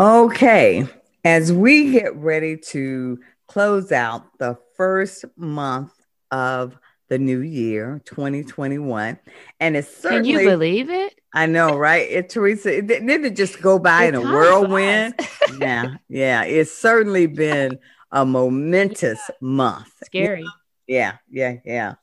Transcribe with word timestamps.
Okay, 0.00 0.88
as 1.26 1.52
we 1.52 1.92
get 1.92 2.16
ready 2.16 2.56
to 2.56 3.18
close 3.46 3.92
out 3.92 4.38
the 4.38 4.56
first 4.74 5.26
month 5.36 5.92
of 6.30 6.78
the 7.10 7.18
new 7.18 7.40
year, 7.40 8.00
2021, 8.06 9.18
and 9.60 9.76
it's 9.76 9.94
certainly. 9.94 10.32
Can 10.32 10.40
you 10.40 10.48
believe 10.48 10.88
it? 10.88 11.20
I 11.34 11.44
know, 11.44 11.76
right? 11.76 12.10
It, 12.10 12.30
Teresa, 12.30 12.78
it 12.78 12.86
didn't 12.86 13.10
it 13.10 13.36
just 13.36 13.60
go 13.60 13.78
by 13.78 14.04
It 14.04 14.14
in 14.14 14.14
a 14.14 14.20
whirlwind. 14.22 15.20
yeah, 15.60 15.96
yeah. 16.08 16.44
It's 16.44 16.72
certainly 16.72 17.26
been 17.26 17.78
a 18.10 18.24
momentous 18.24 19.20
month. 19.42 19.92
Scary. 20.06 20.46
Yeah, 20.86 21.18
yeah, 21.30 21.56
yeah. 21.62 21.96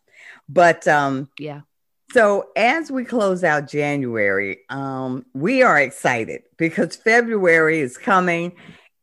But 0.48 0.88
um, 0.88 1.32
Yeah. 1.40 1.62
So 2.12 2.50
as 2.56 2.92
we 2.92 3.04
close 3.04 3.44
out 3.44 3.70
January, 3.70 4.60
um, 4.70 5.26
we 5.34 5.62
are 5.62 5.80
excited 5.80 6.44
because 6.58 6.96
February 6.96 7.80
is 7.80 7.98
coming, 7.98 8.54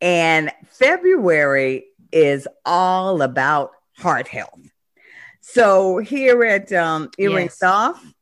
and 0.01 0.51
February 0.71 1.87
is 2.13 2.49
all 2.65 3.23
about 3.23 3.73
heart 3.99 4.29
health. 4.29 4.59
So 5.41 5.99
here 5.99 6.43
at 6.45 6.73
um, 6.73 7.11
Earrings 7.19 7.59
Yes. 7.61 7.63
Off, 7.63 8.15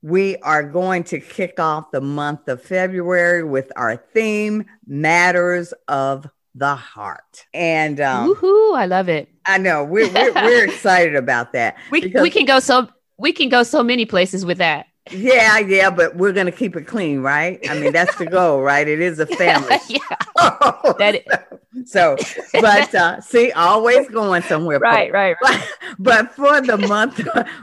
we 0.00 0.36
are 0.38 0.62
going 0.62 1.04
to 1.04 1.20
kick 1.20 1.60
off 1.60 1.90
the 1.90 2.00
month 2.00 2.48
of 2.48 2.62
February 2.62 3.44
with 3.44 3.70
our 3.76 3.96
theme, 3.96 4.64
Matters 4.86 5.74
of 5.88 6.26
the 6.54 6.74
Heart. 6.74 7.46
And 7.52 8.00
um, 8.00 8.34
Woohoo! 8.34 8.76
I 8.76 8.86
love 8.86 9.08
it. 9.08 9.28
I 9.44 9.58
know 9.58 9.84
we're, 9.84 10.10
we're, 10.12 10.32
we're 10.32 10.64
excited 10.68 11.16
about 11.16 11.52
that. 11.52 11.76
We 11.90 12.12
we 12.20 12.30
can 12.30 12.46
go 12.46 12.60
so 12.60 12.88
we 13.16 13.32
can 13.32 13.48
go 13.48 13.62
so 13.62 13.82
many 13.82 14.06
places 14.06 14.44
with 14.44 14.58
that. 14.58 14.86
Yeah, 15.10 15.58
yeah, 15.58 15.90
but 15.90 16.16
we're 16.16 16.32
gonna 16.32 16.52
keep 16.52 16.76
it 16.76 16.86
clean, 16.86 17.20
right? 17.20 17.58
I 17.68 17.78
mean, 17.78 17.92
that's 17.92 18.16
the 18.16 18.26
goal, 18.26 18.62
right? 18.62 18.88
It 18.88 19.00
is 19.00 19.18
a 19.18 19.26
family. 19.36 19.76
yeah. 19.88 19.98
That 20.98 21.24
so, 21.86 22.16
but 22.52 22.94
uh, 22.94 23.20
see, 23.20 23.52
always 23.52 24.08
going 24.08 24.42
somewhere. 24.42 24.78
right, 24.78 25.12
right, 25.12 25.36
right. 25.42 25.68
But, 25.98 26.34
but 26.34 26.34
for 26.34 26.60
the 26.60 26.78
month, 26.86 27.20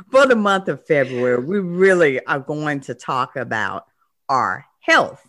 for 0.10 0.26
the 0.26 0.36
month 0.36 0.68
of 0.68 0.86
February, 0.86 1.44
we 1.44 1.60
really 1.60 2.24
are 2.26 2.40
going 2.40 2.82
to 2.82 2.94
talk 2.94 3.36
about 3.36 3.86
our 4.30 4.66
health. 4.80 5.28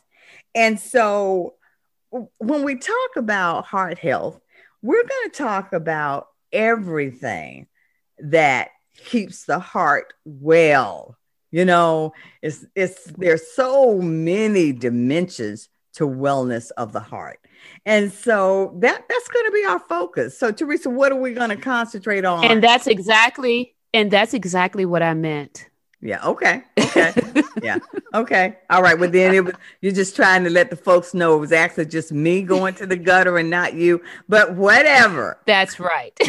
And 0.54 0.78
so, 0.78 1.54
when 2.10 2.62
we 2.62 2.76
talk 2.76 3.10
about 3.16 3.66
heart 3.66 3.98
health, 3.98 4.40
we're 4.82 5.04
going 5.04 5.30
to 5.30 5.36
talk 5.36 5.72
about 5.72 6.28
everything 6.52 7.68
that 8.18 8.70
keeps 8.96 9.44
the 9.44 9.58
heart 9.58 10.14
well. 10.24 11.16
You 11.50 11.64
know, 11.64 12.14
it's 12.40 12.64
it's 12.74 13.04
there's 13.18 13.52
so 13.52 13.98
many 13.98 14.72
dimensions 14.72 15.68
to 15.94 16.08
wellness 16.08 16.70
of 16.76 16.92
the 16.92 17.00
heart. 17.00 17.38
And 17.84 18.12
so 18.12 18.74
that 18.78 19.04
that's 19.08 19.28
going 19.28 19.46
to 19.46 19.52
be 19.52 19.64
our 19.64 19.78
focus. 19.78 20.38
So 20.38 20.50
Teresa, 20.50 20.88
what 20.88 21.12
are 21.12 21.20
we 21.20 21.32
going 21.34 21.50
to 21.50 21.56
concentrate 21.56 22.24
on? 22.24 22.44
And 22.44 22.62
that's 22.62 22.86
exactly 22.86 23.74
and 23.92 24.10
that's 24.10 24.34
exactly 24.34 24.84
what 24.86 25.02
I 25.02 25.14
meant. 25.14 25.68
Yeah, 26.02 26.24
okay. 26.26 26.62
Okay. 26.78 27.14
yeah. 27.62 27.78
Okay. 28.12 28.58
All 28.68 28.82
right. 28.82 28.98
Well, 28.98 29.10
then 29.10 29.34
it 29.34 29.44
was, 29.44 29.54
you're 29.80 29.92
just 29.92 30.14
trying 30.14 30.44
to 30.44 30.50
let 30.50 30.68
the 30.68 30.76
folks 30.76 31.14
know 31.14 31.36
it 31.36 31.40
was 31.40 31.52
actually 31.52 31.86
just 31.86 32.12
me 32.12 32.42
going 32.42 32.74
to 32.74 32.86
the 32.86 32.96
gutter 32.96 33.38
and 33.38 33.48
not 33.48 33.72
you. 33.74 34.02
But 34.28 34.54
whatever. 34.54 35.38
That's 35.46 35.80
right. 35.80 36.12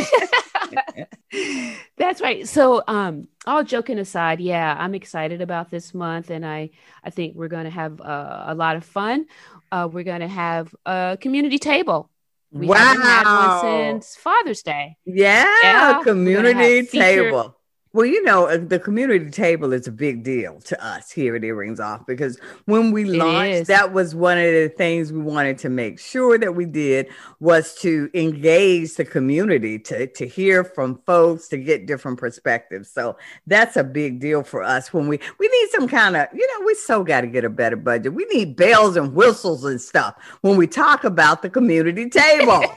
That's 1.98 2.22
right. 2.22 2.48
So, 2.48 2.84
um, 2.88 3.28
all 3.46 3.64
joking 3.64 4.00
aside, 4.00 4.40
yeah, 4.40 4.76
I'm 4.80 4.96
excited 4.96 5.42
about 5.42 5.70
this 5.70 5.94
month, 5.94 6.30
and 6.30 6.46
I, 6.46 6.70
I 7.04 7.10
think 7.10 7.36
we're 7.36 7.48
going 7.48 7.66
to 7.66 7.70
have 7.72 8.00
uh, 8.00 8.44
a 8.48 8.56
lot 8.56 8.76
of 8.76 8.84
fun. 8.86 9.26
Uh, 9.72 9.90
we're 9.92 10.04
going 10.04 10.22
to 10.22 10.28
have 10.28 10.74
a 10.86 11.18
community 11.20 11.58
table. 11.60 12.10
We 12.52 12.68
haven't 12.68 13.02
had 13.02 13.24
Wow. 13.26 13.62
one 13.64 14.02
since 14.02 14.16
Father's 14.16 14.62
Day. 14.62 14.98
Yeah, 15.06 15.52
Yeah, 15.64 16.02
community 16.04 16.78
have 16.78 16.90
feature- 16.90 17.04
table. 17.04 17.58
Well, 17.96 18.08
you 18.08 18.24
know, 18.24 18.48
uh, 18.48 18.58
the 18.58 18.80
community 18.80 19.30
table 19.30 19.72
is 19.72 19.86
a 19.86 19.92
big 19.92 20.24
deal 20.24 20.60
to 20.62 20.84
us 20.84 21.12
here 21.12 21.36
at 21.36 21.44
Earrings 21.44 21.80
Off 21.80 22.08
because 22.08 22.40
when 22.66 22.90
we 22.90 23.06
launched, 23.06 23.68
that 23.68 23.94
was 23.94 24.16
one 24.16 24.40
of 24.40 24.46
the 24.46 24.74
things 24.76 25.14
we 25.14 25.20
wanted 25.20 25.60
to 25.60 25.70
make 25.70 26.00
sure 26.00 26.40
that 26.40 26.56
we 26.56 26.66
did 26.66 27.08
was 27.40 27.76
to 27.82 28.10
engage 28.16 28.96
the 28.96 29.06
community, 29.06 29.78
to, 29.78 30.08
to 30.08 30.26
hear 30.26 30.64
from 30.64 31.04
folks, 31.06 31.48
to 31.50 31.58
get 31.58 31.86
different 31.86 32.18
perspectives. 32.18 32.90
So 32.90 33.16
that's 33.46 33.78
a 33.78 33.84
big 33.84 34.20
deal 34.20 34.42
for 34.42 34.64
us 34.64 34.92
when 34.92 35.08
we 35.08 35.20
we 35.38 35.48
need 35.48 35.70
some 35.70 35.88
kind 35.88 36.16
of, 36.16 36.30
you 36.34 36.48
know, 36.48 36.66
we 36.66 36.74
so 36.74 37.04
got 37.04 37.22
to 37.22 37.28
get 37.28 37.46
a 37.46 37.50
better 37.50 37.76
budget. 37.76 38.16
We 38.16 38.26
need 38.26 38.56
bells 38.56 38.98
and 38.98 39.14
whistles 39.14 39.66
and 39.66 39.80
stuff 39.80 40.16
when 40.42 40.58
we 40.58 40.66
talk 40.66 41.04
about 41.04 41.44
the 41.44 41.50
community 41.50 42.10
table. 42.10 42.64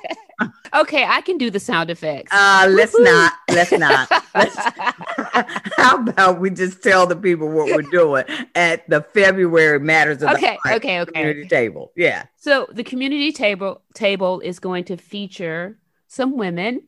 Okay, 0.75 1.05
I 1.05 1.23
can 1.23 1.39
do 1.39 1.51
the 1.51 1.61
sound 1.61 1.91
effects. 1.91 2.33
Uh, 2.33 2.67
let's 2.71 2.93
Woo-hoo. 2.93 3.05
not. 3.05 3.33
Let's 3.51 3.73
not. 3.73 4.11
Let's, 4.35 4.57
how 5.77 5.97
about 6.03 6.41
we 6.41 6.51
just 6.51 6.83
tell 6.83 7.07
the 7.07 7.17
people 7.17 7.49
what 7.49 7.67
we're 7.75 7.83
doing 7.83 8.25
at 8.55 8.89
the 8.89 9.03
February 9.03 9.81
Matters 9.81 10.23
of 10.23 10.31
the 10.31 10.39
Heart 10.39 10.59
okay, 10.77 11.01
okay. 11.01 11.13
community 11.13 11.49
table? 11.49 11.93
Yeah. 11.97 12.25
So 12.37 12.67
the 12.73 12.85
community 12.85 13.33
table 13.33 13.83
table 13.95 14.41
is 14.41 14.59
going 14.59 14.85
to 14.85 14.97
feature 14.97 15.79
some 16.09 16.37
women, 16.37 16.83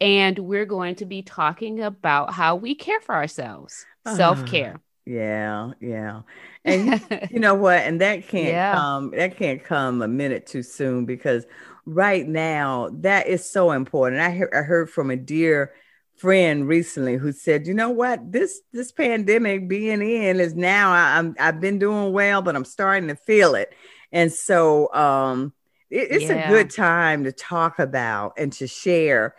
and 0.00 0.38
we're 0.38 0.66
going 0.66 0.94
to 0.96 1.06
be 1.06 1.22
talking 1.22 1.80
about 1.80 2.32
how 2.32 2.56
we 2.56 2.74
care 2.74 3.00
for 3.00 3.14
ourselves, 3.14 3.84
Ah. 4.06 4.14
self 4.14 4.46
care. 4.46 4.80
Yeah. 5.06 5.72
Yeah. 5.80 6.22
And 6.64 7.00
you 7.30 7.40
know 7.40 7.54
what? 7.54 7.78
And 7.80 8.00
that 8.00 8.28
can't 8.28 8.48
Yeah. 8.48 8.74
come. 8.74 9.10
That 9.10 9.36
can't 9.36 9.62
come 9.64 10.02
a 10.02 10.08
minute 10.08 10.46
too 10.46 10.62
soon 10.62 11.04
because 11.06 11.46
right 11.86 12.26
now 12.26 12.90
that 13.00 13.26
is 13.26 13.50
so 13.50 13.72
important. 13.72 14.20
I 14.20 14.30
heard, 14.30 14.54
I 14.54 14.62
heard 14.62 14.90
from 14.90 15.10
a 15.10 15.16
dear 15.16 15.72
friend 16.20 16.68
recently 16.68 17.16
who 17.16 17.32
said, 17.32 17.66
"You 17.66 17.74
know 17.74 17.90
what? 17.90 18.32
This 18.32 18.60
this 18.72 18.92
pandemic 18.92 19.68
being 19.68 20.02
in 20.02 20.40
is 20.40 20.54
now 20.54 20.92
I, 20.92 21.18
I'm 21.18 21.34
I've 21.38 21.60
been 21.60 21.78
doing 21.78 22.12
well, 22.12 22.42
but 22.42 22.56
I'm 22.56 22.64
starting 22.64 23.08
to 23.08 23.16
feel 23.16 23.54
it." 23.54 23.72
And 24.12 24.32
so 24.32 24.92
um 24.94 25.52
it- 25.90 26.08
it's 26.12 26.30
Yeah. 26.30 26.46
a 26.46 26.52
good 26.52 26.70
time 26.70 27.24
to 27.24 27.32
talk 27.32 27.78
about 27.78 28.34
and 28.38 28.52
to 28.54 28.66
share 28.66 29.34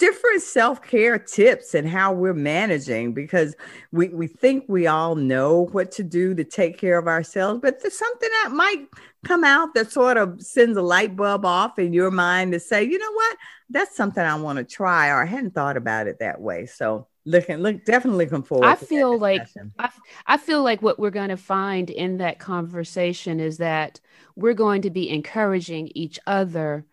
different 0.00 0.40
self-care 0.40 1.18
tips 1.18 1.74
and 1.74 1.86
how 1.86 2.10
we're 2.10 2.32
managing 2.32 3.12
because 3.12 3.54
we, 3.92 4.08
we 4.08 4.26
think 4.26 4.64
we 4.66 4.86
all 4.86 5.14
know 5.14 5.66
what 5.72 5.92
to 5.92 6.02
do 6.02 6.34
to 6.34 6.42
take 6.42 6.78
care 6.78 6.98
of 6.98 7.06
ourselves 7.06 7.60
but 7.60 7.82
there's 7.82 7.98
something 7.98 8.30
that 8.42 8.50
might 8.50 8.86
come 9.24 9.44
out 9.44 9.74
that 9.74 9.92
sort 9.92 10.16
of 10.16 10.40
sends 10.40 10.78
a 10.78 10.82
light 10.82 11.14
bulb 11.14 11.44
off 11.44 11.78
in 11.78 11.92
your 11.92 12.10
mind 12.10 12.50
to 12.50 12.58
say 12.58 12.82
you 12.82 12.98
know 12.98 13.12
what 13.12 13.36
that's 13.68 13.94
something 13.94 14.24
i 14.24 14.34
want 14.34 14.56
to 14.56 14.64
try 14.64 15.10
or 15.10 15.22
i 15.22 15.26
hadn't 15.26 15.54
thought 15.54 15.76
about 15.76 16.06
it 16.06 16.18
that 16.18 16.40
way 16.40 16.64
so 16.64 17.06
looking 17.26 17.58
look 17.58 17.84
definitely 17.84 18.24
looking 18.24 18.42
forward 18.42 18.66
I 18.66 18.74
feel 18.76 19.18
like. 19.18 19.46
I, 19.78 19.90
I 20.26 20.36
feel 20.38 20.62
like 20.62 20.80
what 20.80 20.98
we're 20.98 21.10
going 21.10 21.28
to 21.28 21.36
find 21.36 21.90
in 21.90 22.16
that 22.16 22.38
conversation 22.38 23.38
is 23.38 23.58
that 23.58 24.00
we're 24.34 24.54
going 24.54 24.80
to 24.82 24.90
be 24.90 25.10
encouraging 25.10 25.92
each 25.94 26.18
other 26.26 26.86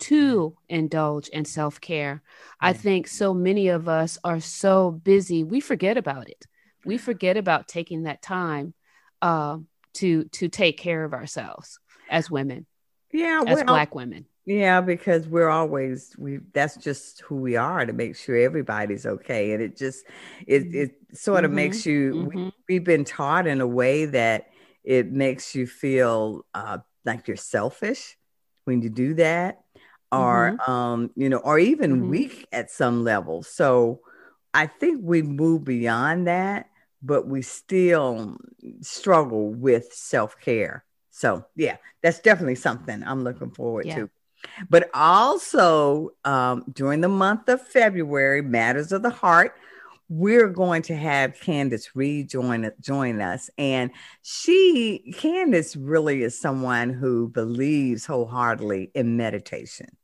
to 0.00 0.56
indulge 0.68 1.28
in 1.28 1.44
self 1.44 1.80
care. 1.80 2.22
I 2.60 2.72
think 2.72 3.08
so 3.08 3.34
many 3.34 3.68
of 3.68 3.88
us 3.88 4.18
are 4.24 4.40
so 4.40 4.90
busy, 4.90 5.44
we 5.44 5.60
forget 5.60 5.96
about 5.96 6.28
it. 6.28 6.46
We 6.84 6.98
forget 6.98 7.36
about 7.36 7.68
taking 7.68 8.02
that 8.04 8.22
time 8.22 8.74
uh, 9.22 9.58
to 9.94 10.24
to 10.24 10.48
take 10.48 10.78
care 10.78 11.04
of 11.04 11.14
ourselves 11.14 11.78
as 12.08 12.30
women, 12.30 12.66
yeah 13.12 13.42
as 13.46 13.62
well, 13.62 13.66
Black 13.66 13.94
women. 13.94 14.26
Yeah, 14.46 14.80
because 14.82 15.28
we're 15.28 15.50
always 15.50 16.14
we 16.18 16.40
that's 16.54 16.76
just 16.78 17.22
who 17.22 17.36
we 17.36 17.56
are 17.56 17.86
to 17.86 17.94
make 17.94 18.16
sure 18.16 18.36
everybody's 18.36 19.06
okay. 19.06 19.52
And 19.54 19.62
it 19.62 19.76
just 19.78 20.06
it 20.46 20.74
it 20.74 20.92
sort 21.14 21.44
of 21.46 21.50
Mhm, 21.50 21.56
makes 21.56 21.86
you 21.86 22.16
we, 22.20 22.38
mhm. 22.40 22.52
we've 22.68 22.84
been 22.84 23.04
taught 23.06 23.46
in 23.48 23.62
a 23.62 23.68
way 23.68 24.06
that 24.06 24.48
it 24.84 25.12
makes 25.12 25.54
you 25.56 25.66
feel 25.66 26.46
uh 26.54 26.78
like 27.06 27.28
you're 27.28 27.38
selfish 27.38 28.16
when 28.66 28.82
you 28.82 28.90
do 28.90 29.14
that 29.16 29.63
or 30.14 30.56
um 30.68 31.10
you 31.16 31.28
know 31.28 31.38
or 31.38 31.58
even 31.58 32.02
Mhm. 32.02 32.08
weak 32.08 32.46
at 32.52 32.70
some 32.70 33.04
level. 33.04 33.42
So 33.42 34.00
I 34.52 34.66
think 34.66 35.00
we 35.02 35.22
move 35.22 35.64
beyond 35.64 36.26
that, 36.28 36.70
but 37.02 37.26
we 37.26 37.42
still 37.42 38.36
struggle 38.80 39.50
with 39.52 39.92
self-care 39.92 40.84
So 41.10 41.44
yeah, 41.56 41.76
that's 42.02 42.20
definitely 42.20 42.54
something 42.56 43.02
I'm 43.04 43.24
looking 43.24 43.50
forward 43.50 43.86
Yeah. 43.86 43.94
to. 43.96 44.10
But 44.70 44.90
also 44.94 46.10
um, 46.24 46.64
during 46.72 47.00
the 47.00 47.08
month 47.08 47.48
of 47.48 47.66
February, 47.66 48.42
Matters 48.42 48.92
of 48.92 49.02
the 49.02 49.10
Heart, 49.10 49.54
we're 50.08 50.48
going 50.48 50.82
to 50.82 50.96
have 50.96 51.40
Candace 51.40 51.96
Reed 51.96 52.28
join 52.28 52.70
join 52.80 53.20
us, 53.22 53.48
and 53.58 53.90
she 54.22 55.14
Candace 55.16 55.76
really 55.76 56.22
is 56.22 56.38
someone 56.38 56.90
who 56.90 57.28
believes 57.28 58.04
wholeheartedly 58.06 58.90
in 58.94 59.16
meditation. 59.16 59.96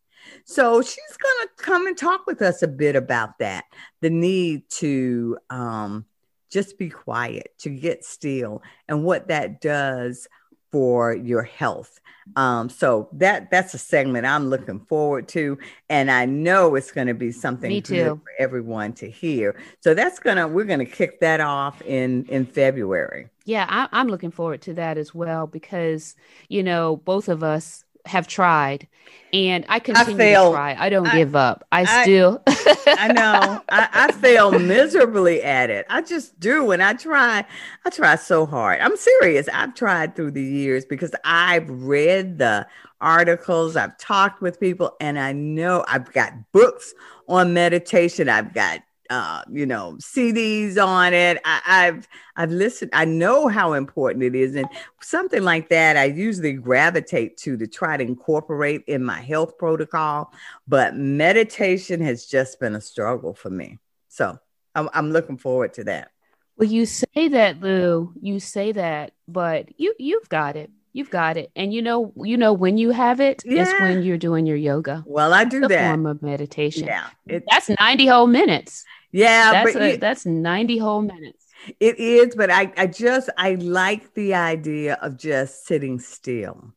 So 0.44 0.82
she's 0.82 1.16
going 1.16 1.48
to 1.48 1.62
come 1.62 1.86
and 1.86 1.96
talk 1.96 2.26
with 2.26 2.42
us 2.42 2.62
a 2.62 2.68
bit 2.68 2.96
about 2.96 3.38
that, 3.38 3.64
the 4.00 4.10
need 4.10 4.68
to 4.70 5.38
um, 5.48 6.04
just 6.50 6.78
be 6.78 6.90
quiet, 6.90 7.54
to 7.58 7.70
get 7.70 8.04
still, 8.04 8.62
and 8.88 9.04
what 9.04 9.28
that 9.28 9.60
does 9.60 10.28
for 10.70 11.14
your 11.14 11.42
health. 11.42 12.00
Um, 12.36 12.68
so 12.68 13.08
that 13.14 13.50
that's 13.50 13.74
a 13.74 13.78
segment 13.78 14.24
I'm 14.24 14.50
looking 14.50 14.78
forward 14.80 15.26
to, 15.28 15.58
and 15.88 16.10
I 16.10 16.26
know 16.26 16.76
it's 16.76 16.92
going 16.92 17.08
to 17.08 17.14
be 17.14 17.32
something 17.32 17.68
Me 17.68 17.80
good 17.80 18.04
too. 18.04 18.20
for 18.22 18.30
everyone 18.38 18.92
to 18.94 19.10
hear. 19.10 19.60
So 19.80 19.94
that's 19.94 20.20
gonna 20.20 20.46
we're 20.46 20.64
gonna 20.64 20.84
kick 20.84 21.18
that 21.20 21.40
off 21.40 21.82
in 21.82 22.24
in 22.26 22.46
February. 22.46 23.28
Yeah, 23.46 23.66
I, 23.68 23.88
I'm 23.90 24.06
looking 24.06 24.30
forward 24.30 24.62
to 24.62 24.74
that 24.74 24.96
as 24.96 25.12
well 25.12 25.48
because, 25.48 26.14
you 26.48 26.62
know, 26.62 26.98
both 26.98 27.28
of 27.28 27.42
us 27.42 27.84
have 28.06 28.26
tried 28.26 28.88
and 29.32 29.64
I 29.69 29.79
continue 29.79 30.17
failed. 30.17 30.52
to 30.55 30.56
try. 30.56 30.76
I 30.79 30.88
don't 30.88 31.06
I- 31.06 31.17
give 31.17 31.37
up. 31.37 31.64
I, 31.70 31.82
I- 31.82 32.02
still. 32.02 32.43
I 32.87 33.12
know 33.12 33.61
I, 33.69 33.88
I 33.93 34.12
fail 34.12 34.58
miserably 34.58 35.43
at 35.43 35.70
it. 35.70 35.87
I 35.88 36.02
just 36.02 36.38
do, 36.41 36.70
and 36.73 36.82
I 36.82 36.94
try. 36.94 37.44
I 37.85 37.91
try 37.91 38.17
so 38.17 38.44
hard. 38.47 38.81
I'm 38.81 38.97
serious. 38.97 39.49
I've 39.52 39.75
tried 39.75 40.17
through 40.17 40.32
the 40.32 40.43
years 40.43 40.85
because 40.85 41.14
I've 41.25 41.69
read 41.70 42.38
the 42.38 42.67
articles. 43.00 43.76
I've 43.76 43.97
talked 43.99 44.43
with 44.43 44.58
people, 44.58 44.97
and 45.00 45.19
I 45.19 45.32
know 45.32 45.85
I've 45.87 46.12
got 46.12 46.32
books 46.52 46.93
on 47.29 47.55
meditation. 47.55 48.29
I've 48.29 48.52
got 48.52 48.81
uh, 49.10 49.42
you 49.50 49.66
know 49.66 49.96
CDs 50.00 50.78
on 50.82 51.12
it. 51.12 51.38
I, 51.44 51.60
I've 51.66 52.08
I've 52.36 52.50
listened. 52.50 52.90
I 52.94 53.04
know 53.04 53.48
how 53.48 53.74
important 53.74 54.22
it 54.24 54.34
is, 54.34 54.54
and 54.54 54.66
something 55.02 55.42
like 55.42 55.68
that. 55.68 55.96
I 55.96 56.04
usually 56.04 56.52
gravitate 56.54 57.36
to 57.38 57.56
to 57.56 57.66
try 57.66 57.96
to 57.96 58.04
incorporate 58.04 58.84
in 58.86 59.04
my 59.04 59.20
health 59.20 59.58
protocol 59.58 60.32
but 60.68 60.94
meditation 60.96 62.00
has 62.00 62.26
just 62.26 62.60
been 62.60 62.74
a 62.76 62.80
struggle 62.80 63.34
for 63.34 63.50
me. 63.50 63.78
So 64.08 64.38
I'm, 64.74 64.88
I'm 64.94 65.10
looking 65.10 65.36
forward 65.36 65.74
to 65.74 65.84
that. 65.84 66.10
Well, 66.56 66.68
you 66.68 66.86
say 66.86 67.28
that, 67.28 67.60
Lou. 67.60 68.12
You 68.20 68.38
say 68.38 68.72
that, 68.72 69.12
but 69.26 69.68
you 69.80 69.94
you've 69.98 70.28
got 70.28 70.56
it. 70.56 70.70
You've 70.92 71.10
got 71.10 71.36
it. 71.36 71.50
And 71.56 71.72
you 71.72 71.82
know, 71.82 72.12
you 72.16 72.36
know 72.36 72.52
when 72.52 72.76
you 72.76 72.90
have 72.90 73.20
it, 73.20 73.42
it's 73.44 73.70
Yeah. 73.72 73.82
when 73.82 74.02
you're 74.02 74.18
doing 74.18 74.44
your 74.46 74.56
yoga. 74.56 75.02
Well, 75.06 75.32
I 75.32 75.44
do 75.44 75.60
The 75.60 75.68
that. 75.68 75.88
form 75.88 76.06
of 76.06 76.20
meditation. 76.22 76.86
Yeah, 76.86 77.06
it, 77.26 77.44
That's 77.50 77.70
90 77.80 78.06
whole 78.06 78.26
minutes. 78.26 78.84
Yeah, 79.12 79.52
That's 79.52 79.72
but 79.74 79.82
a, 79.82 79.94
it- 79.94 80.00
that's 80.00 80.26
90 80.26 80.78
whole 80.78 81.02
minutes. 81.02 81.46
it 81.78 81.98
is. 81.98 82.34
But 82.34 82.50
I, 82.50 82.72
I 82.76 82.86
just, 82.86 83.28
I 83.36 83.54
like 83.54 84.14
the 84.14 84.34
idea 84.34 84.94
of 84.94 85.16
just 85.18 85.66
sitting 85.66 85.98
still 85.98 86.72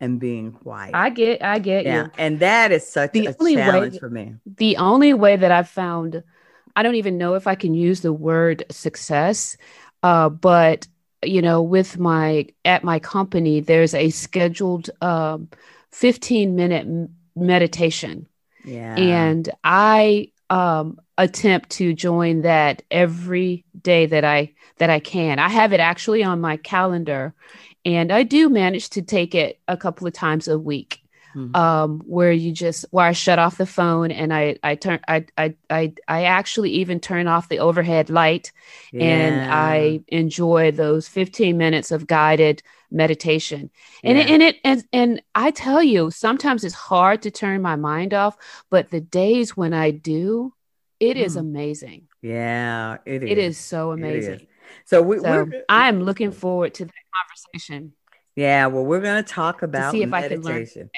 and 0.00 0.20
being 0.20 0.52
quiet. 0.52 0.94
I 0.94 1.08
get 1.10 1.42
I 1.42 1.58
get 1.58 1.84
yeah, 1.86 2.04
you. 2.04 2.10
and 2.18 2.38
that 2.40 2.70
is 2.72 2.86
such 2.86 3.12
The 3.12 3.26
a 3.28 3.36
only 3.40 3.56
way 3.56 3.62
challenge 3.62 3.92
that- 3.94 4.00
for 4.00 4.10
me. 4.10 4.34
The 4.44 4.76
only 4.76 5.14
way 5.14 5.36
that 5.36 5.50
I've 5.50 5.68
found 5.68 6.22
I 6.78 6.82
don't 6.82 6.96
even 6.96 7.16
know 7.16 7.34
if 7.34 7.46
I 7.46 7.54
can 7.54 7.72
use 7.72 8.02
the 8.02 8.12
word 8.12 8.64
success, 8.70 9.56
uh, 10.02 10.28
but 10.28 10.86
you 11.24 11.40
know, 11.40 11.62
with 11.62 11.98
my 11.98 12.46
at 12.66 12.84
my 12.84 12.98
company, 12.98 13.60
there's 13.60 13.94
a 13.94 14.10
scheduled 14.10 14.90
um, 15.00 15.48
15 15.92 16.54
minute 16.54 16.86
meditation. 17.34 18.28
Yeah, 18.64 18.96
and 18.96 19.48
I 19.64 20.32
um 20.50 20.98
attempt 21.18 21.70
to 21.70 21.92
join 21.94 22.42
that 22.42 22.82
every 22.90 23.64
day 23.80 24.06
that 24.06 24.24
I 24.24 24.54
that 24.78 24.90
I 24.90 25.00
can. 25.00 25.38
I 25.38 25.48
have 25.48 25.72
it 25.72 25.80
actually 25.80 26.22
on 26.22 26.40
my 26.40 26.56
calendar 26.58 27.34
and 27.84 28.12
I 28.12 28.24
do 28.24 28.48
manage 28.48 28.90
to 28.90 29.02
take 29.02 29.34
it 29.34 29.60
a 29.68 29.76
couple 29.76 30.06
of 30.06 30.12
times 30.12 30.48
a 30.48 30.58
week. 30.58 31.00
Mhm. 31.36 31.54
Um 31.56 32.00
where 32.06 32.32
you 32.32 32.52
just 32.52 32.86
where 32.90 33.06
I 33.06 33.12
shut 33.12 33.38
off 33.38 33.58
the 33.58 33.66
phone 33.66 34.10
and 34.10 34.32
I 34.32 34.56
I 34.62 34.74
turn 34.74 35.00
I 35.08 35.26
I 35.36 35.54
I 35.70 35.92
I 36.08 36.24
actually 36.24 36.70
even 36.72 37.00
turn 37.00 37.28
off 37.28 37.48
the 37.48 37.58
overhead 37.58 38.10
light 38.10 38.52
and 38.98 39.42
I 39.44 40.00
enjoy 40.08 40.70
those 40.70 41.08
15 41.08 41.56
minutes 41.58 41.90
of 41.90 42.06
guided 42.06 42.62
meditation. 42.90 43.70
And 44.04 44.18
it, 44.18 44.28
and 44.30 44.42
it 44.42 44.56
and 44.64 44.84
and 44.92 45.22
I 45.34 45.50
tell 45.50 45.82
you, 45.82 46.10
sometimes 46.10 46.64
it's 46.64 46.74
hard 46.74 47.22
to 47.22 47.30
turn 47.30 47.62
my 47.62 47.76
mind 47.76 48.14
off, 48.14 48.36
but 48.70 48.90
the 48.90 49.00
days 49.00 49.56
when 49.56 49.74
I 49.74 49.90
do, 49.90 50.54
it 51.00 51.16
is 51.16 51.36
Mm. 51.36 51.40
amazing. 51.40 52.08
yeah, 52.22 52.98
it 53.04 53.22
is. 53.22 53.30
It 53.30 53.38
is 53.38 53.58
so 53.58 53.92
is. 53.92 53.98
amazing. 53.98 54.46
So 54.84 55.02
we, 55.02 55.18
So 55.18 55.22
we're 55.30 55.64
I'm 55.68 56.02
looking 56.02 56.32
forward 56.32 56.74
to 56.74 56.84
that 56.86 56.94
conversation. 57.18 57.92
Yeah, 58.36 58.66
well, 58.66 58.84
we're 58.84 59.00
going 59.00 59.24
to 59.24 59.28
talk 59.28 59.62
about 59.62 59.92
see 59.92 60.02
if 60.02 60.12
I 60.12 60.28
can 60.28 60.42
learn 60.42 60.54
meditation. 60.54 60.90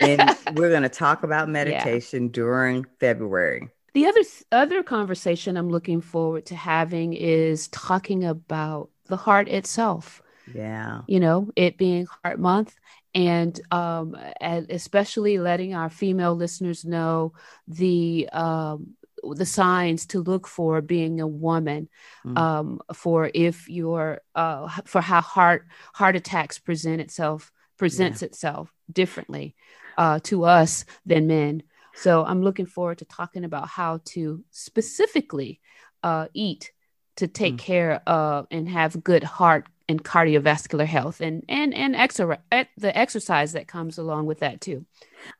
and 0.00 0.36
we're 0.54 0.70
going 0.70 0.84
to 0.84 0.88
talk 0.88 1.24
about 1.24 1.48
meditation 1.48 2.28
during 2.28 2.86
February. 3.00 3.68
The 3.92 4.06
other 4.06 4.20
other 4.52 4.82
conversation 4.82 5.56
I'm 5.56 5.68
looking 5.68 6.00
forward 6.00 6.46
to 6.46 6.54
having 6.56 7.12
is 7.14 7.68
talking 7.68 8.24
about 8.24 8.90
the 9.06 9.16
heart 9.16 9.48
itself. 9.48 10.22
Yeah. 10.54 11.00
you 11.08 11.18
know, 11.18 11.50
it 11.56 11.76
being 11.76 12.06
Heart 12.22 12.38
Month, 12.38 12.76
and 13.16 13.58
um, 13.72 14.16
and 14.40 14.70
especially 14.70 15.38
letting 15.38 15.74
our 15.74 15.90
female 15.90 16.36
listeners 16.36 16.84
know 16.84 17.32
the 17.66 18.28
um, 18.32 18.94
the 19.22 19.46
signs 19.46 20.06
to 20.06 20.22
look 20.22 20.46
for 20.46 20.80
being 20.80 21.20
a 21.20 21.26
woman, 21.26 21.88
Mm. 22.24 22.38
um, 22.38 22.80
for 22.94 23.30
if 23.34 23.68
you're 23.68 24.20
uh, 24.34 24.68
for 24.84 25.00
how 25.00 25.20
heart 25.20 25.66
heart 25.94 26.16
attacks 26.16 26.58
present 26.58 27.00
itself 27.00 27.52
presents 27.78 28.22
itself 28.22 28.72
differently 28.90 29.54
uh, 29.98 30.18
to 30.22 30.44
us 30.44 30.84
than 31.04 31.26
men. 31.26 31.62
So 31.94 32.24
I'm 32.24 32.42
looking 32.42 32.66
forward 32.66 32.98
to 32.98 33.04
talking 33.04 33.44
about 33.44 33.68
how 33.68 34.00
to 34.06 34.44
specifically 34.50 35.60
uh, 36.02 36.28
eat 36.34 36.72
to 37.16 37.26
take 37.26 37.54
Mm. 37.54 37.58
care 37.58 38.02
of 38.06 38.46
and 38.50 38.68
have 38.68 39.02
good 39.02 39.24
heart 39.24 39.66
and 39.88 40.02
cardiovascular 40.04 40.86
health 40.86 41.20
and 41.20 41.44
and 41.48 41.72
and 41.74 41.94
eh, 41.94 42.64
the 42.76 42.96
exercise 42.96 43.52
that 43.52 43.68
comes 43.68 43.98
along 43.98 44.26
with 44.26 44.40
that 44.40 44.60
too. 44.60 44.84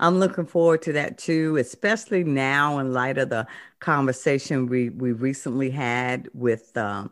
I'm 0.01 0.19
looking 0.19 0.47
forward 0.47 0.83
to 0.83 0.93
that 0.93 1.19
too, 1.19 1.57
especially 1.57 2.25
now 2.25 2.79
in 2.79 2.93
light 2.93 3.19
of 3.19 3.29
the 3.29 3.47
conversation 3.81 4.67
we, 4.67 4.91
we 4.91 5.13
recently 5.13 5.71
had 5.71 6.29
with 6.33 6.77
um, 6.77 7.11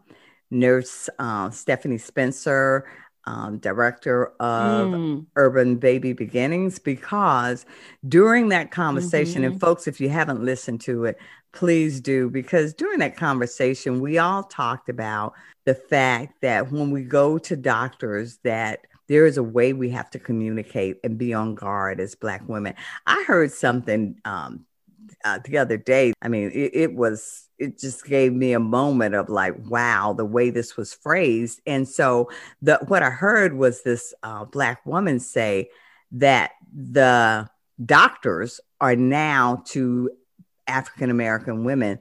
nurse 0.51 1.09
uh, 1.19 1.51
Stephanie 1.51 1.99
Spencer, 1.99 2.87
um, 3.27 3.59
director 3.59 4.33
of 4.41 4.91
Mm, 4.93 5.27
Urban 5.37 5.77
Baby 5.77 6.13
Beginnings 6.13 6.79
because 6.79 7.67
during 8.09 8.49
that 8.51 8.71
conversation, 8.71 9.45
and 9.45 9.59
folks, 9.59 9.87
if 9.87 10.01
you 10.01 10.09
haven't 10.09 10.45
listened 10.45 10.81
to 10.83 11.05
it, 11.05 11.19
please 11.53 12.01
do 12.01 12.29
because 12.31 12.75
during 12.75 12.99
that 13.01 13.17
conversation, 13.17 14.01
we 14.01 14.19
all 14.19 14.43
talked 14.45 14.89
about 14.89 15.35
the 15.65 15.75
fact 15.75 16.41
that 16.43 16.71
when 16.71 16.91
we 16.91 17.03
go 17.03 17.39
to 17.39 17.57
doctors, 17.57 18.39
that 18.45 18.81
there 19.09 19.27
is 19.27 19.37
a 19.37 19.43
way 19.43 19.73
we 19.73 19.91
have 19.91 20.11
to 20.11 20.19
communicate 20.19 20.99
and 21.05 21.19
be 21.19 21.35
on 21.35 21.55
guard 21.55 22.01
as 22.01 22.15
Black 22.15 22.43
women. 22.49 22.75
I 23.07 23.23
heard 23.27 23.53
something 23.53 24.19
um, 24.25 24.65
uh, 25.25 25.39
the 25.45 25.59
other 25.59 25.77
day. 25.77 26.13
I 26.23 26.29
mean, 26.29 26.51
it, 26.53 26.71
it 26.75 26.95
was. 26.95 27.49
It 27.59 27.79
just 27.79 28.05
gave 28.05 28.33
me 28.33 28.53
a 28.53 28.59
moment 28.61 29.15
of 29.15 29.29
like, 29.29 29.55
wow, 29.71 30.13
the 30.13 30.25
way 30.25 30.51
this 30.51 30.77
was 30.77 30.93
phrased. 30.93 31.61
And 31.67 31.89
so, 31.89 32.31
the 32.63 32.79
what 32.89 33.03
I 33.03 33.11
heard 33.11 33.55
was 33.57 33.83
this 33.83 34.13
uh, 34.23 34.45
black 34.45 34.85
woman 34.85 35.21
say 35.21 35.71
that 36.13 36.51
the 36.75 37.49
doctors 37.85 38.61
are 38.81 38.97
now 38.97 39.63
to 39.69 40.11
African 40.67 41.11
American 41.11 41.65
women 41.65 42.01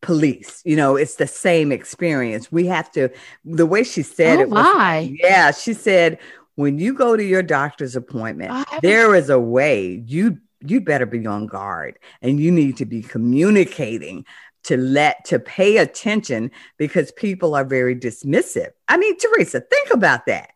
police. 0.00 0.62
You 0.64 0.76
know, 0.76 0.96
it's 0.96 1.16
the 1.16 1.26
same 1.26 1.72
experience. 1.72 2.50
We 2.52 2.66
have 2.66 2.90
to. 2.92 3.10
The 3.44 3.66
way 3.66 3.84
she 3.84 4.02
said 4.02 4.38
Oh, 4.38 4.42
it 4.42 4.50
was, 4.50 4.64
my. 4.64 4.98
yeah, 5.20 5.50
she 5.52 5.72
said 5.72 6.18
when 6.56 6.78
you 6.78 6.94
go 6.94 7.16
to 7.16 7.22
your 7.24 7.42
doctor's 7.42 7.94
appointment, 7.96 8.66
there 8.82 9.14
is 9.14 9.30
a 9.30 9.38
way 9.38 10.02
you 10.06 10.38
you 10.66 10.80
better 10.80 11.06
be 11.06 11.26
on 11.26 11.46
guard 11.46 11.98
and 12.22 12.40
you 12.40 12.50
need 12.50 12.76
to 12.78 12.84
be 12.84 13.02
communicating 13.02 14.24
to 14.64 14.76
let 14.76 15.24
to 15.24 15.38
pay 15.38 15.78
attention 15.78 16.50
because 16.76 17.10
people 17.12 17.54
are 17.54 17.64
very 17.64 17.94
dismissive. 17.94 18.70
I 18.88 18.96
mean, 18.96 19.16
Teresa, 19.16 19.60
think 19.60 19.90
about 19.92 20.26
that. 20.26 20.50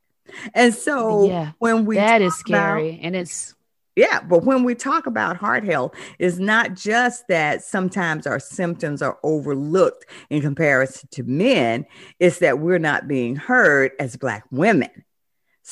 And 0.54 0.74
so 0.74 1.26
Yeah, 1.28 1.52
when 1.58 1.84
we 1.84 1.96
that 1.96 2.20
is 2.22 2.32
talk 2.38 2.48
about- 2.48 2.56
scary, 2.78 3.00
and 3.02 3.14
it's 3.16 3.54
yeah, 3.94 4.20
but 4.22 4.44
when 4.44 4.64
we 4.64 4.74
talk 4.74 5.06
about 5.06 5.36
heart 5.36 5.64
health, 5.64 5.94
it's 6.18 6.38
not 6.38 6.72
just 6.74 7.28
that 7.28 7.62
sometimes 7.62 8.26
our 8.26 8.40
symptoms 8.40 9.02
are 9.02 9.18
overlooked 9.22 10.06
in 10.30 10.40
comparison 10.40 11.10
to 11.12 11.22
men, 11.24 11.84
it's 12.18 12.38
that 12.38 12.58
we're 12.58 12.78
not 12.78 13.06
being 13.06 13.36
heard 13.36 13.92
as 14.00 14.16
Black 14.16 14.44
women. 14.50 14.88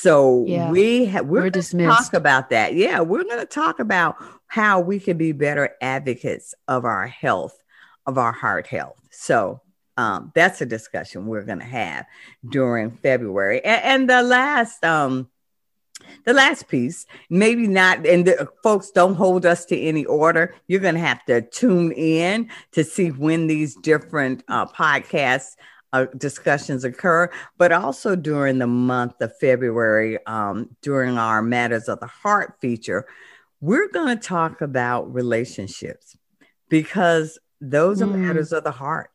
So 0.01 0.45
Yeah. 0.47 0.71
we 0.71 1.05
ha- 1.07 1.21
we're, 1.21 1.25
We're 1.25 1.41
going 1.41 1.53
to 1.53 1.59
dismissed. 1.59 2.05
talk 2.05 2.15
about 2.15 2.51
that. 2.51 2.75
Yeah, 2.75 3.01
we're 3.01 3.25
going 3.25 3.39
to 3.41 3.47
talk 3.47 3.81
about 3.81 4.17
how 4.47 4.81
we 4.81 4.99
can 4.99 5.19
be 5.19 5.33
better 5.33 5.71
advocates 5.81 6.55
of 6.67 6.85
our 6.85 7.07
health, 7.07 7.57
of 8.07 8.17
our 8.17 8.33
heart 8.33 8.67
health. 8.67 8.99
So 9.11 9.61
um, 9.99 10.33
that's 10.35 10.61
a 10.63 10.67
discussion 10.67 11.27
we're 11.27 11.43
going 11.45 11.59
to 11.59 11.65
have 11.67 12.07
during 12.49 12.91
February. 12.91 13.63
And, 13.63 13.83
and 13.85 14.11
the 14.11 14.23
last 14.23 14.83
um, 14.85 15.29
the 16.25 16.33
last 16.33 16.67
piece, 16.69 17.05
maybe 17.29 17.67
not, 17.69 18.07
and 18.07 18.27
the, 18.27 18.49
folks 18.63 18.91
don't 18.91 19.15
hold 19.15 19.45
us 19.45 19.67
to 19.67 19.79
any 19.79 20.07
order. 20.07 20.55
You're 20.67 20.81
going 20.81 20.95
to 20.95 21.01
have 21.01 21.23
to 21.27 21.43
tune 21.43 21.93
in 21.93 22.49
to 22.73 22.85
see 22.85 23.09
when 23.11 23.47
these 23.49 23.75
different 23.77 24.43
uh, 24.49 24.65
podcasts 24.67 25.57
uh, 25.93 26.07
discussions 26.17 26.85
occur, 26.85 27.31
but 27.59 27.73
also 27.73 28.17
during 28.17 28.59
the 28.59 28.67
month 28.67 29.21
of 29.21 29.37
February, 29.39 30.19
um, 30.27 30.69
during 30.83 31.19
our 31.19 31.43
Matters 31.43 31.89
of 31.89 32.01
the 32.01 32.07
Heart 32.07 32.55
feature, 32.61 33.07
we're 33.61 33.89
going 33.89 34.17
to 34.17 34.23
talk 34.23 34.61
about 34.61 35.13
relationships 35.13 36.17
because 36.69 37.39
those 37.61 38.01
are 38.01 38.07
Mm. 38.07 38.23
matters 38.23 38.53
of 38.53 38.65
the 38.65 38.71
heart. 38.71 39.11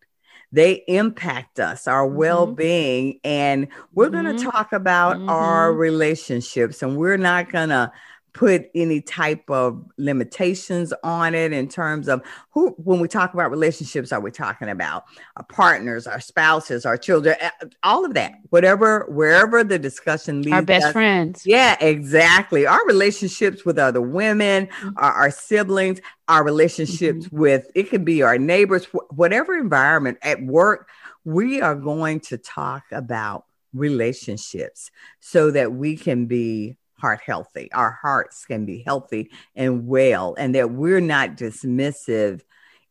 They 0.51 0.83
impact 0.87 1.59
us, 1.59 1.87
our 1.87 2.05
well 2.07 2.45
being, 2.45 3.19
and 3.23 3.67
we're 3.93 4.09
going 4.09 4.25
Mhm. 4.25 4.37
to 4.37 4.43
talk 4.43 4.71
about 4.73 5.21
our 5.27 5.71
Mhm. 5.71 5.77
relationships, 5.79 6.81
and 6.83 6.97
we're 6.97 7.17
not 7.17 7.51
going 7.51 7.69
to 7.69 7.91
put 8.35 8.69
any 8.75 8.99
type 8.99 9.49
of 9.49 9.81
limitations 9.97 10.93
on 11.05 11.33
it 11.33 11.53
in 11.53 11.69
terms 11.69 12.09
of 12.09 12.21
who 12.51 12.71
when 12.77 12.99
we 12.99 13.07
talk 13.07 13.33
about 13.33 13.49
relationships 13.49 14.11
are 14.11 14.19
we 14.19 14.29
talking 14.29 14.67
about 14.67 15.05
our 15.37 15.45
partners 15.45 16.05
our 16.05 16.19
spouses 16.19 16.85
our 16.85 16.97
children 16.97 17.33
all 17.81 18.03
of 18.03 18.13
that 18.13 18.33
whatever 18.49 19.05
wherever 19.07 19.63
the 19.63 19.79
discussion 19.79 20.41
leads 20.41 20.53
Our 20.53 20.61
best 20.63 20.87
us, 20.87 20.91
friends. 20.91 21.43
yeah, 21.45 21.77
exactly. 21.79 22.67
Our 22.67 22.85
relationships 22.85 23.63
with 23.65 23.79
other 23.79 24.01
women, 24.01 24.67
Mhm. 24.67 24.93
our, 24.97 25.13
our 25.13 25.31
siblings, 25.31 26.01
our 26.27 26.43
relationships 26.43 27.29
with 27.31 27.71
it 27.73 27.89
could 27.89 28.03
be 28.03 28.21
our 28.21 28.37
neighbors, 28.37 28.85
whatever 29.11 29.57
environment 29.57 30.17
at 30.21 30.41
work, 30.43 30.89
we 31.23 31.61
are 31.61 31.75
going 31.75 32.19
to 32.19 32.37
talk 32.37 32.83
about 32.91 33.45
relationships 33.73 34.91
so 35.21 35.51
that 35.51 35.71
we 35.71 35.95
can 35.95 36.25
be 36.25 36.75
heart 36.97 37.21
healthy. 37.25 37.71
Our 37.71 37.91
hearts 38.01 38.45
can 38.45 38.65
be 38.65 38.83
healthy 38.85 39.31
and 39.55 39.87
well, 39.87 40.35
and 40.37 40.55
that 40.55 40.71
we're 40.71 41.01
not 41.01 41.35
dismissive 41.35 42.41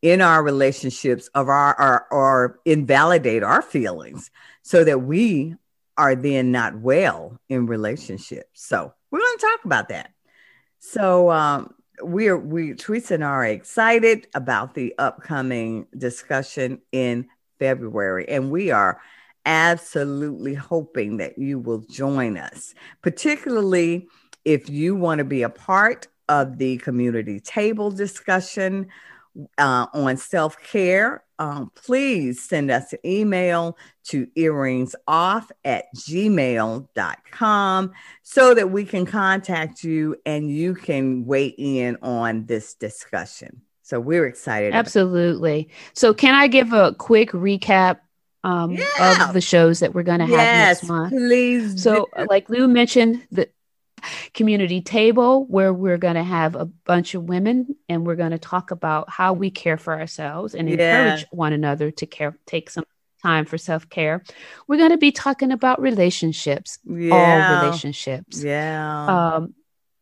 in 0.03 0.21
our 0.21 0.43
relationships 0.43 1.29
of 1.35 1.49
our, 1.49 1.75
our 1.75 2.07
or 2.11 2.61
invalidate 2.65 3.43
our 3.43 3.63
feelings 3.63 4.31
so 4.63 4.85
that 4.85 5.03
we 5.03 5.57
are 5.97 6.15
then 6.15 6.53
not 6.53 6.79
well 6.79 7.41
in 7.49 7.67
relationships. 7.67 8.49
So 8.53 8.93
we're 9.11 9.21
going 9.21 9.39
to 9.39 9.47
talk 9.47 9.65
about 9.65 9.89
that. 9.89 10.11
So 10.79 11.31
um, 11.31 11.75
we're 12.01 12.37
we 12.37 12.75
Teresa 12.75 13.15
and 13.15 13.25
I 13.25 13.29
are 13.29 13.47
excited 13.47 14.27
about 14.35 14.75
the 14.75 14.95
upcoming 14.99 15.87
discussion 15.97 16.83
in 16.93 17.29
February, 17.59 18.29
and 18.29 18.51
we 18.51 18.71
are 18.71 19.01
absolutely 19.47 20.55
hoping 20.55 21.19
that 21.19 21.39
you 21.39 21.59
will 21.59 21.81
join 21.91 22.37
us, 22.37 22.75
particularly 23.03 24.09
if 24.45 24.69
you 24.69 24.95
want 24.95 25.19
to 25.19 25.25
be 25.25 25.43
a 25.43 25.49
part 25.49 26.09
of 26.29 26.59
the 26.59 26.79
community 26.79 27.41
table 27.41 27.91
discussion 27.91 28.89
uh, 29.59 29.87
on 29.93 30.17
self 30.17 30.61
care. 30.63 31.23
Um, 31.39 31.73
please 31.75 32.41
send 32.41 32.71
us 32.71 32.93
an 32.93 33.01
email 33.05 33.77
to 34.05 34.27
earringsoff 34.37 35.51
at 35.65 35.87
gmail.com 35.97 37.93
so 38.23 38.55
that 38.55 38.71
we 38.71 38.85
can 38.85 39.05
contact 39.05 39.83
you 39.83 40.17
and 40.25 40.49
you 40.49 40.75
can 40.75 41.27
weigh 41.27 41.49
in 41.49 41.97
on 42.03 42.47
this 42.47 42.75
discussion. 42.75 43.63
So 43.83 43.99
we're 43.99 44.27
excited. 44.27 44.75
Absolutely. 44.75 45.69
So, 45.93 46.15
can 46.15 46.35
I 46.35 46.47
give 46.47 46.73
a 46.73 46.95
quick 46.95 47.33
recap 47.33 47.99
um, 48.45 48.73
Yeah. 48.73 49.29
of 49.29 49.35
the 49.35 49.41
shows 49.41 49.81
that 49.81 49.95
we're 49.95 50.03
going 50.05 50.21
to 50.21 50.27
have 50.27 50.31
yes, 50.33 50.83
next 50.83 50.89
month? 50.89 51.11
please. 51.13 51.83
So, 51.83 51.95
do. 51.95 52.07
uh, 52.23 52.27
like 52.29 52.49
Lou 52.49 52.69
mentioned, 52.69 53.27
the 53.33 53.49
community 54.35 54.83
table 54.83 55.47
where 55.47 55.73
we're 55.73 55.97
going 55.99 56.17
to 56.17 56.23
have 56.23 56.55
a 56.55 56.67
bunch 56.67 57.15
of 57.15 57.25
women 57.25 57.75
and 57.89 58.07
we're 58.07 58.17
going 58.17 58.33
to 58.33 58.39
talk 58.39 58.71
about 58.71 59.09
how 59.09 59.33
we 59.33 59.51
care 59.51 59.79
for 59.79 59.99
ourselves 59.99 60.55
and 60.55 60.69
Yeah. 60.69 60.75
encourage 60.75 61.27
one 61.31 61.53
another 61.53 61.91
to 61.91 62.07
care, 62.07 62.37
take 62.47 62.69
some 62.71 62.85
time 63.23 63.47
for 63.47 63.57
self 63.57 63.89
care. 63.89 64.23
We're 64.69 64.77
going 64.77 64.91
to 64.91 64.99
be 64.99 65.11
talking 65.11 65.51
about 65.51 65.81
relationships, 65.81 66.79
yeah, 66.85 67.15
all 67.15 67.63
relationships. 67.65 68.43
Yeah. 68.45 69.07
Um, 69.37 69.55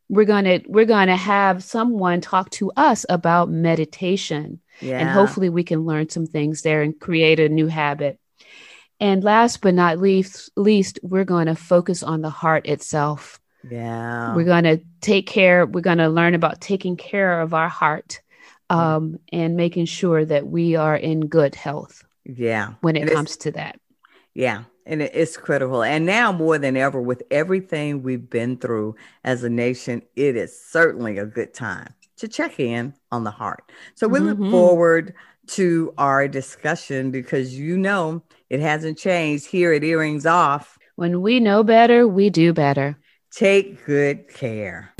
we're 0.08 0.26
gonna 0.26 0.60
we're 0.66 0.84
gonna 0.84 1.16
have 1.16 1.64
someone 1.64 2.20
talk 2.20 2.50
to 2.50 2.70
us 2.76 3.06
about 3.08 3.48
meditation 3.48 4.60
yeah. 4.80 4.98
and 4.98 5.08
hopefully 5.08 5.48
we 5.48 5.64
can 5.64 5.86
learn 5.86 6.10
some 6.10 6.26
things 6.26 6.60
there 6.60 6.82
and 6.82 6.98
create 7.00 7.40
a 7.40 7.48
new 7.48 7.66
habit. 7.66 8.18
And 9.02 9.24
last 9.24 9.60
but 9.62 9.74
not 9.74 9.98
least, 9.98 10.50
least 10.56 11.00
we're 11.02 11.24
going 11.24 11.46
to 11.46 11.56
focus 11.56 12.02
on 12.02 12.22
the 12.22 12.30
heart 12.30 12.66
itself. 12.66 13.40
yeah. 13.68 14.34
We're 14.34 14.44
going 14.44 14.64
to 14.64 14.80
take 15.00 15.26
care, 15.26 15.66
we're 15.66 15.80
going 15.80 15.98
to 15.98 16.08
learn 16.08 16.34
about 16.34 16.60
taking 16.60 16.96
care 16.96 17.40
of 17.40 17.52
our 17.52 17.68
heart 17.68 18.20
um, 18.70 19.18
and 19.32 19.56
making 19.56 19.86
sure 19.86 20.24
that 20.24 20.46
we 20.46 20.76
are 20.76 20.96
in 20.96 21.26
good 21.26 21.54
health 21.54 22.04
yeah. 22.24 22.74
when 22.80 22.96
it 22.96 23.02
And 23.02 23.10
comes 23.10 23.36
to 23.38 23.50
that. 23.52 23.78
Yeah, 24.34 24.64
and 24.86 25.02
it's 25.02 25.36
critical. 25.36 25.82
And 25.82 26.06
now 26.06 26.32
more 26.32 26.56
than 26.58 26.76
ever, 26.76 27.00
with 27.00 27.22
everything 27.30 28.02
we've 28.02 28.30
been 28.30 28.56
through 28.56 28.94
as 29.24 29.44
a 29.44 29.50
nation, 29.50 30.02
it 30.16 30.36
is 30.36 30.58
certainly 30.58 31.18
a 31.18 31.26
good 31.26 31.52
time 31.52 31.92
to 32.18 32.28
check 32.28 32.58
in 32.60 32.94
on 33.10 33.24
the 33.24 33.30
heart. 33.30 33.70
So 33.94 34.08
we 34.08 34.20
look 34.20 34.38
Mhm. 34.38 34.50
forward 34.50 35.14
to 35.48 35.92
our 35.98 36.28
discussion 36.28 37.10
because 37.10 37.58
you 37.58 37.76
know 37.76 38.22
it 38.52 38.60
hasn't 38.60 38.98
changed 38.98 39.46
here 39.46 39.72
at 39.72 39.82
Earrings 39.82 40.26
Off. 40.26 40.78
When 40.94 41.22
we 41.22 41.40
know 41.40 41.64
better, 41.64 42.06
we 42.06 42.28
do 42.28 42.52
better. 42.52 42.98
Take 43.30 43.82
good 43.86 44.28
care. 44.28 44.92